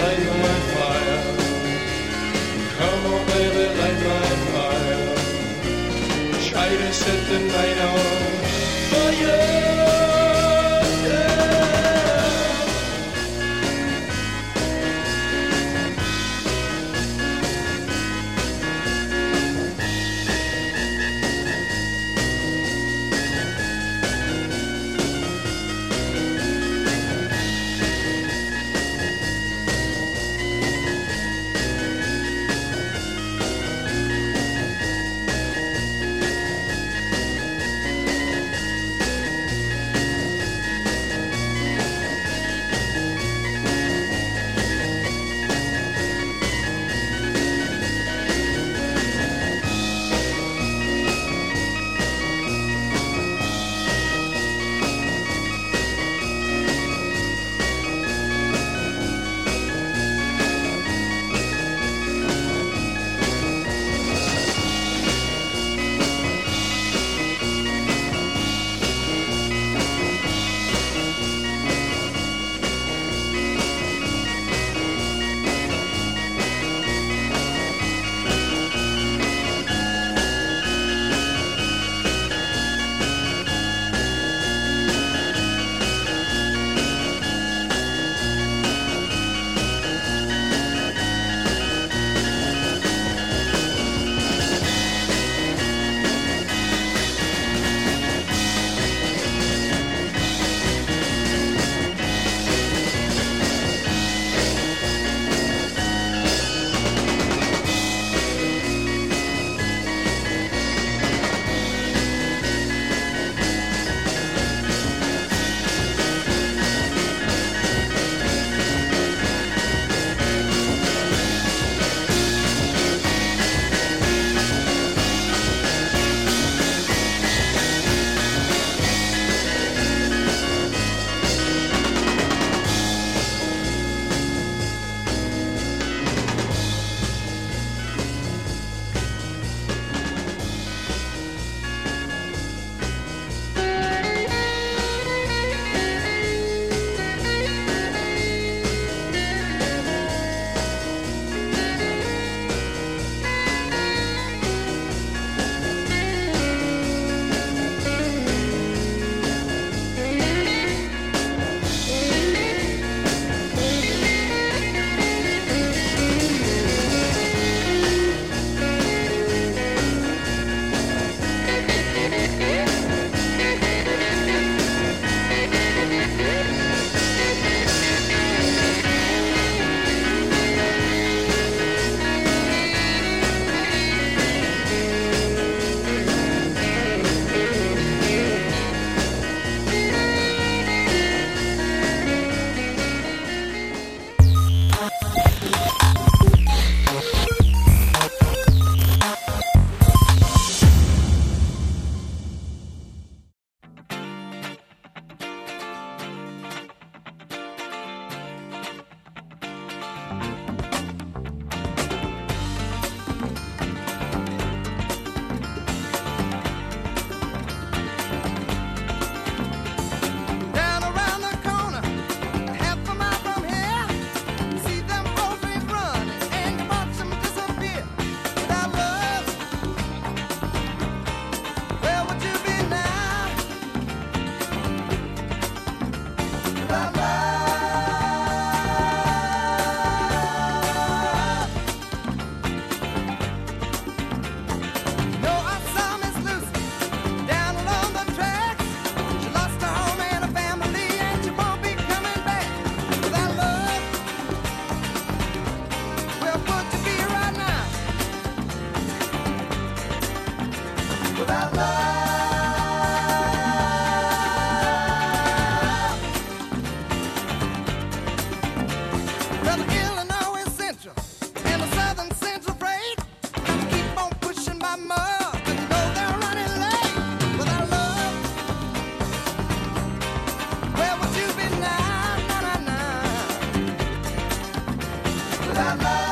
pra 285.54 285.74
lá. 285.74 286.11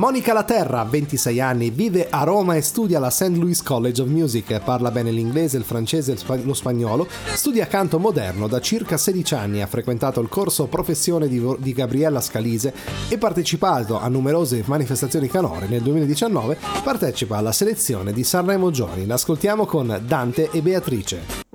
Monica 0.00 0.32
Laterra, 0.32 0.82
26 0.82 1.40
anni, 1.42 1.68
vive 1.68 2.06
a 2.08 2.22
Roma 2.22 2.54
e 2.54 2.62
studia 2.62 2.96
alla 2.96 3.10
St. 3.10 3.36
Louis 3.36 3.62
College 3.62 4.00
of 4.00 4.08
Music, 4.08 4.58
parla 4.60 4.90
bene 4.90 5.10
l'inglese, 5.10 5.58
il 5.58 5.64
francese 5.64 6.12
e 6.14 6.42
lo 6.42 6.54
spagnolo, 6.54 7.06
studia 7.34 7.66
canto 7.66 7.98
moderno 7.98 8.46
da 8.46 8.62
circa 8.62 8.96
16 8.96 9.34
anni, 9.34 9.60
ha 9.60 9.66
frequentato 9.66 10.22
il 10.22 10.30
corso 10.30 10.68
Professione 10.68 11.28
di, 11.28 11.74
Gabriella 11.74 12.22
Scalise 12.22 12.72
e 13.10 13.18
partecipato 13.18 14.00
a 14.00 14.08
numerose 14.08 14.64
manifestazioni 14.64 15.28
canore. 15.28 15.68
Nel 15.68 15.82
2019 15.82 16.56
partecipa 16.82 17.36
alla 17.36 17.52
selezione 17.52 18.14
di 18.14 18.24
Sanremo 18.24 18.70
Giovani. 18.70 19.04
L'ascoltiamo 19.04 19.66
con 19.66 20.00
Dante 20.06 20.48
e 20.50 20.62
Beatrice. 20.62 21.49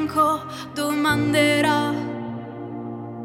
Foglio 0.00 0.06
bianco 0.06 0.42
domanderò 0.72 1.92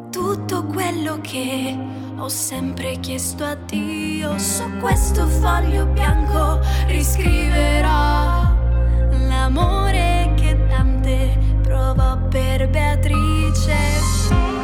tutto 0.10 0.66
quello 0.66 1.20
che 1.22 1.78
ho 2.18 2.28
sempre 2.28 3.00
chiesto 3.00 3.44
a 3.44 3.56
Dio. 3.56 4.38
Su 4.38 4.64
questo 4.80 5.26
foglio 5.28 5.86
bianco 5.86 6.60
riscriverò 6.88 8.54
l'amore 9.28 10.34
che 10.36 10.58
Dante 10.68 11.38
provò 11.62 12.18
per 12.30 12.70
Beatrice. 12.70 14.55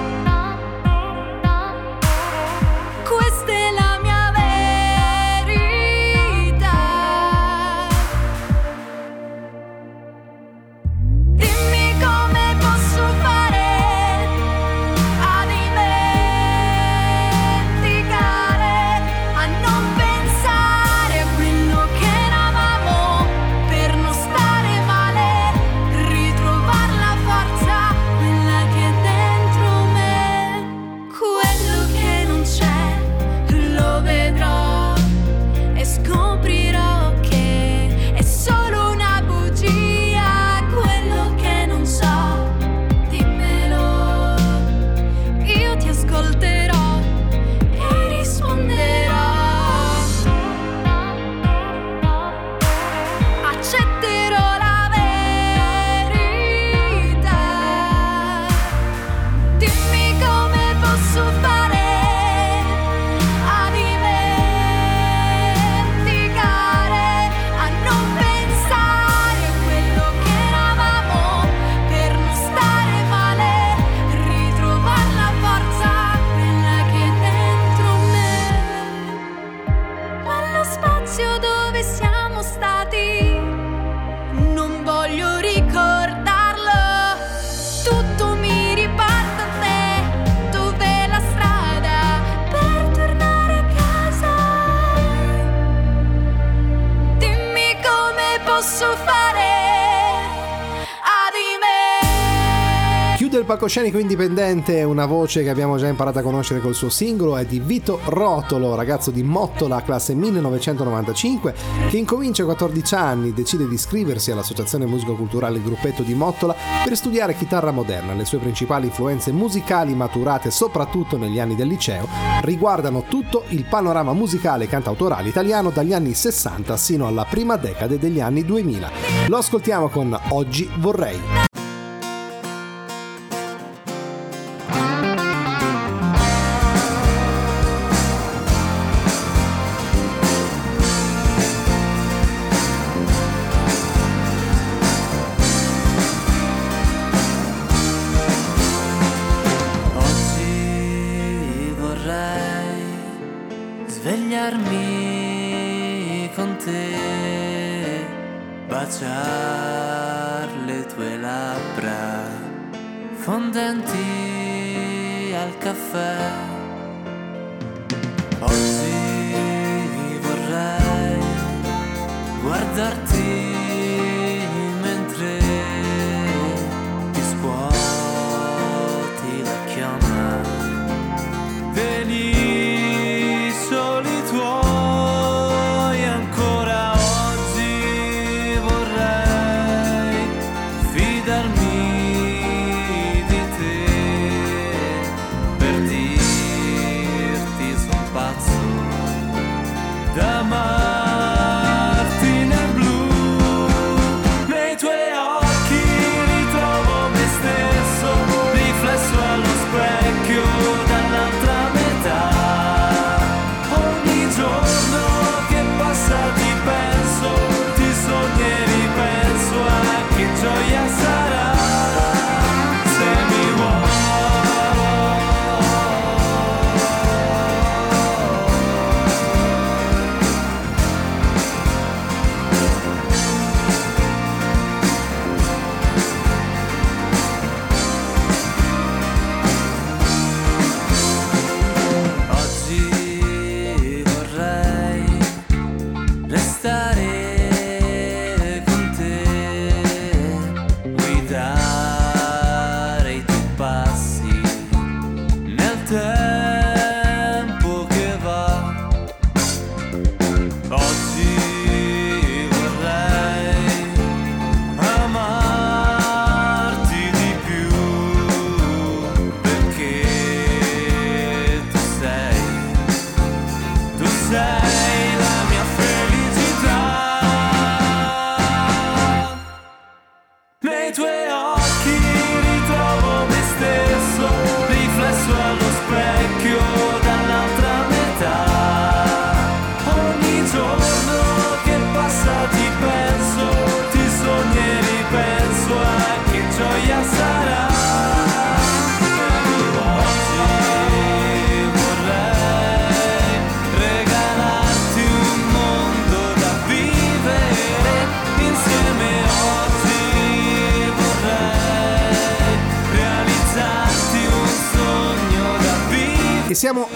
Palcoscenico 103.72 104.00
indipendente 104.00 104.84
una 104.84 105.06
voce 105.06 105.44
che 105.44 105.50
abbiamo 105.50 105.78
già 105.78 105.88
imparato 105.88 106.20
a 106.20 106.22
conoscere 106.22 106.60
col 106.60 106.76
suo 106.76 106.90
singolo, 106.90 107.38
è 107.38 107.46
di 107.46 107.62
Vito 107.62 108.02
Rotolo, 108.04 108.76
ragazzo 108.76 109.12
di 109.12 109.24
Mottola, 109.24 109.82
classe 109.82 110.14
1995, 110.14 111.56
che 111.90 111.96
incomincia 111.96 112.44
a 112.44 112.48
14 112.48 112.96
anni, 112.96 113.34
decide 113.34 113.70
di 113.70 113.76
iscriversi 113.76 114.30
all'Associazione 114.30 114.86
Musico-Culturale 114.86 115.62
Gruppetto 115.62 116.04
di 116.04 116.14
Mottola 116.14 116.54
per 116.84 116.98
studiare 116.98 117.34
chitarra 117.34 117.72
moderna. 117.72 118.14
Le 118.14 118.26
sue 118.26 118.40
principali 118.40 118.88
influenze 118.88 119.32
musicali, 119.32 119.96
maturate 119.96 120.52
soprattutto 120.52 121.16
negli 121.16 121.40
anni 121.40 121.56
del 121.56 121.70
liceo, 121.70 122.10
riguardano 122.42 123.06
tutto 123.08 123.46
il 123.50 123.64
panorama 123.64 124.12
musicale 124.12 124.66
e 124.66 124.68
cantautorale 124.68 125.30
italiano 125.30 125.70
dagli 125.70 125.94
anni 125.94 126.14
60 126.14 126.76
sino 126.76 127.08
alla 127.08 127.24
prima 127.24 127.56
decade 127.56 127.98
degli 127.98 128.20
anni 128.20 128.44
2000. 128.44 128.92
Lo 129.28 129.38
ascoltiamo 129.38 129.88
con 129.88 130.20
Oggi 130.32 130.70
vorrei. 130.76 131.51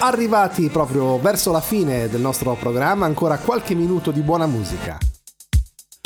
Arrivati 0.06 0.68
proprio 0.68 1.18
verso 1.18 1.50
la 1.50 1.60
fine 1.60 2.08
del 2.08 2.20
nostro 2.20 2.54
programma, 2.54 3.06
ancora 3.06 3.38
qualche 3.38 3.74
minuto 3.74 4.10
di 4.10 4.20
buona 4.20 4.46
musica. 4.46 4.98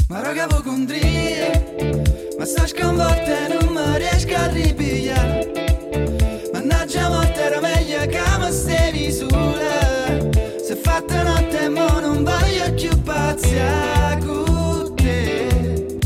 Ma 0.09 0.22
raga 0.22 0.46
voi 0.48 0.62
condrie 0.62 2.34
Ma 2.36 2.44
sta 2.44 2.66
sconvolta 2.66 3.46
non 3.48 3.72
mi 3.72 3.98
riesco 3.98 4.34
a 4.34 4.46
ripigliare. 4.46 6.48
Mannaggia 6.53 7.09
morte 7.09 7.40
era 7.40 7.61
meglio 7.61 8.07
che 8.07 8.20
mi 8.38 8.53
stevi 8.53 9.12
sulla. 9.12 10.28
Se 10.64 10.76
fatta 10.76 11.22
notte 11.22 11.68
mo 11.68 12.01
non 12.01 12.24
voglio 12.24 12.74
più 12.74 13.03
pazzia 13.03 14.18
con 14.24 14.94
te. 14.96 15.98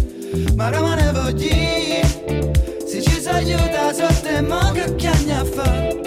Ma 0.56 0.70
me 0.70 0.94
ne 0.96 1.12
voglio 1.12 2.86
Se 2.86 3.00
ci 3.00 3.20
si 3.20 3.28
aiuta 3.28 3.92
sotto 3.92 4.42
mo 4.42 4.72
che 4.72 4.94
chiagna 4.96 5.44
fa 5.44 6.03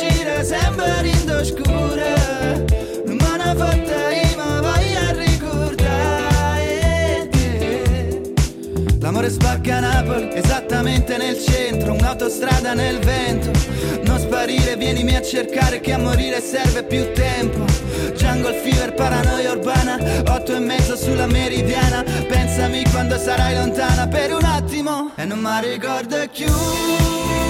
ci 0.00 0.24
sembra 0.42 1.02
in 1.02 1.30
oscura 1.30 2.14
Non 3.04 3.16
me 3.16 3.36
ne 3.36 3.54
fotta 3.54 4.10
io 4.10 5.12
ricordare 5.12 6.78
L'amore 9.00 9.28
spacca 9.28 9.80
Napoli, 9.80 10.30
esattamente 10.32 11.18
nel 11.18 11.38
centro 11.38 11.92
Un'autostrada 11.92 12.72
nel 12.72 12.98
vento. 13.00 13.50
Non 14.04 14.18
sparire, 14.18 14.76
vienimi 14.76 15.16
a 15.16 15.22
cercare 15.22 15.80
che 15.80 15.92
a 15.92 15.98
morire 15.98 16.40
serve 16.40 16.84
più 16.84 17.12
tempo. 17.12 17.64
Jungle 18.14 18.54
fever, 18.54 18.94
paranoia 18.94 19.52
urbana 19.52 19.98
Otto 20.28 20.54
e 20.54 20.60
mezzo 20.60 20.96
sulla 20.96 21.26
meridiana. 21.26 22.02
Pensami 22.02 22.84
quando 22.90 23.18
sarai 23.18 23.54
lontana 23.56 24.06
per 24.06 24.32
un 24.32 24.44
attimo 24.44 25.12
E 25.16 25.24
non 25.24 25.40
mi 25.40 25.68
ricordo 25.68 26.16
più 26.32 27.49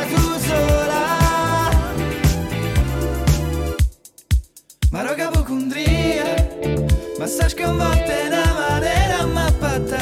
Ma 7.31 7.37
sta 7.37 7.47
sconvolta 7.47 8.19
in 8.19 8.27
una 8.27 8.53
maniera 8.53 9.25
mappata 9.25 9.99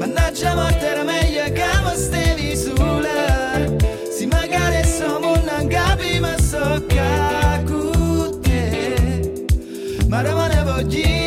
Mannaggia 0.00 0.54
morte 0.56 0.86
era 0.86 1.04
meglio 1.04 1.44
che 1.52 1.66
mi 1.84 1.94
stevi 1.94 2.56
sulla. 2.56 3.64
Si 4.10 4.26
magari 4.26 4.84
siamo 4.84 5.36
non 5.36 5.68
capi 5.68 6.18
ma 6.18 6.36
so 6.40 6.84
che 6.88 7.00
Ma 10.08 10.18
ora 10.18 10.34
me 10.34 10.48
ne 10.48 10.62
voglio 10.64 11.23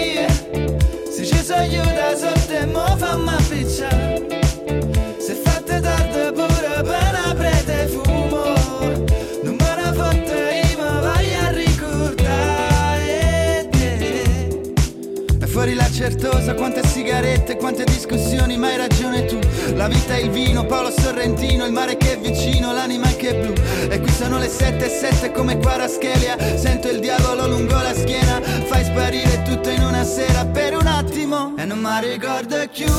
sigarette, 17.18 17.57
quante 17.57 17.84
discussioni, 17.84 18.57
ma 18.57 18.68
hai 18.68 18.78
ragione 18.78 19.26
tu 19.26 19.39
La 19.76 19.88
vita 19.88 20.15
è 20.15 20.20
il 20.20 20.30
vino, 20.30 20.65
Paolo 20.65 20.91
Sorrentino, 20.91 21.65
il 21.65 21.72
mare 21.72 21.97
che 21.97 22.13
è 22.13 22.20
vicino, 22.20 22.74
l'anima 22.74 23.07
che 23.07 23.30
è 23.30 23.36
blu. 23.36 23.53
E 23.89 23.99
qui 23.99 24.11
sono 24.11 24.38
le 24.38 24.47
sette 24.47 24.86
e 24.86 24.89
sette 24.89 25.32
come 25.32 25.57
Quaraschelia. 25.57 26.38
Sento 26.57 26.89
il 26.89 26.99
diavolo 26.99 27.47
lungo 27.47 27.74
la 27.74 27.93
schiena, 27.93 28.39
fai 28.41 28.84
sparire 28.84 29.41
tutto 29.43 29.70
in 29.70 29.84
una 29.84 30.03
sera 30.03 30.45
per 30.45 30.76
un 30.76 30.86
attimo. 30.86 31.55
E 31.57 31.65
non 31.65 31.80
mi 31.80 32.07
ricordo 32.07 32.55
più 32.72 32.91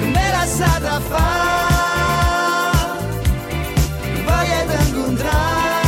come 0.00 0.30
la 0.30 0.46
stata 0.46 1.00
fa. 1.00 1.72
Voglio 4.24 4.72
incontrare, 4.86 5.82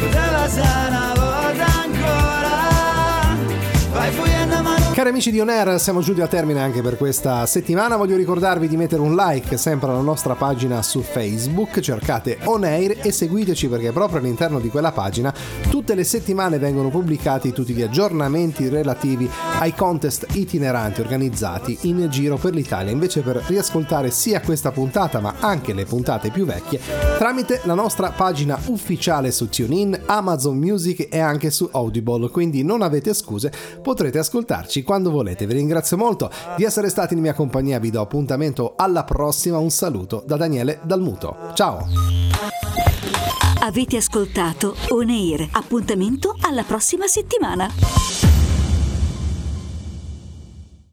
poteva 0.00 0.44
essere 0.44 1.03
Cari 5.04 5.16
amici 5.16 5.32
di 5.32 5.40
On 5.40 5.78
siamo 5.78 6.00
giunti 6.00 6.22
al 6.22 6.30
termine 6.30 6.62
anche 6.62 6.80
per 6.80 6.96
questa 6.96 7.44
settimana. 7.44 7.96
Voglio 7.96 8.16
ricordarvi 8.16 8.68
di 8.68 8.78
mettere 8.78 9.02
un 9.02 9.14
like 9.14 9.58
sempre 9.58 9.90
alla 9.90 10.00
nostra 10.00 10.34
pagina 10.34 10.80
su 10.80 11.02
Facebook, 11.02 11.80
cercate 11.80 12.38
On 12.44 12.64
e 12.64 13.12
seguiteci 13.12 13.68
perché 13.68 13.92
proprio 13.92 14.20
all'interno 14.20 14.60
di 14.60 14.70
quella 14.70 14.92
pagina 14.92 15.30
tutte 15.68 15.94
le 15.94 16.04
settimane 16.04 16.58
vengono 16.58 16.88
pubblicati 16.88 17.52
tutti 17.52 17.74
gli 17.74 17.82
aggiornamenti 17.82 18.70
relativi 18.70 19.28
ai 19.58 19.74
contest 19.74 20.24
itineranti 20.32 21.02
organizzati 21.02 21.76
in 21.82 22.08
giro 22.08 22.38
per 22.38 22.54
l'Italia. 22.54 22.90
Invece 22.90 23.20
per 23.20 23.44
riascoltare 23.46 24.10
sia 24.10 24.40
questa 24.40 24.72
puntata 24.72 25.20
ma 25.20 25.34
anche 25.38 25.74
le 25.74 25.84
puntate 25.84 26.30
più 26.30 26.46
vecchie 26.46 26.80
tramite 27.18 27.60
la 27.64 27.74
nostra 27.74 28.10
pagina 28.10 28.58
ufficiale 28.66 29.30
su 29.30 29.48
TuneIn, 29.48 30.04
Amazon 30.06 30.56
Music 30.56 31.08
e 31.10 31.18
anche 31.18 31.50
su 31.50 31.68
Audible, 31.70 32.28
quindi 32.30 32.62
non 32.62 32.82
avete 32.82 33.14
scuse, 33.14 33.52
potrete 33.82 34.18
ascoltarci 34.18 34.82
quando 34.94 35.10
volete. 35.10 35.44
Vi 35.46 35.54
ringrazio 35.54 35.96
molto 35.96 36.30
di 36.56 36.62
essere 36.62 36.88
stati 36.88 37.14
in 37.14 37.20
mia 37.20 37.34
compagnia, 37.34 37.80
vi 37.80 37.90
do 37.90 38.00
appuntamento 38.00 38.74
alla 38.76 39.02
prossima, 39.02 39.58
un 39.58 39.70
saluto 39.70 40.22
da 40.24 40.36
Daniele 40.36 40.78
Dalmuto. 40.84 41.34
Ciao! 41.54 41.84
Avete 43.60 43.96
ascoltato 43.96 44.76
On 44.90 45.08
Air. 45.08 45.48
Appuntamento 45.52 46.36
alla 46.42 46.62
prossima 46.62 47.08
settimana. 47.08 48.33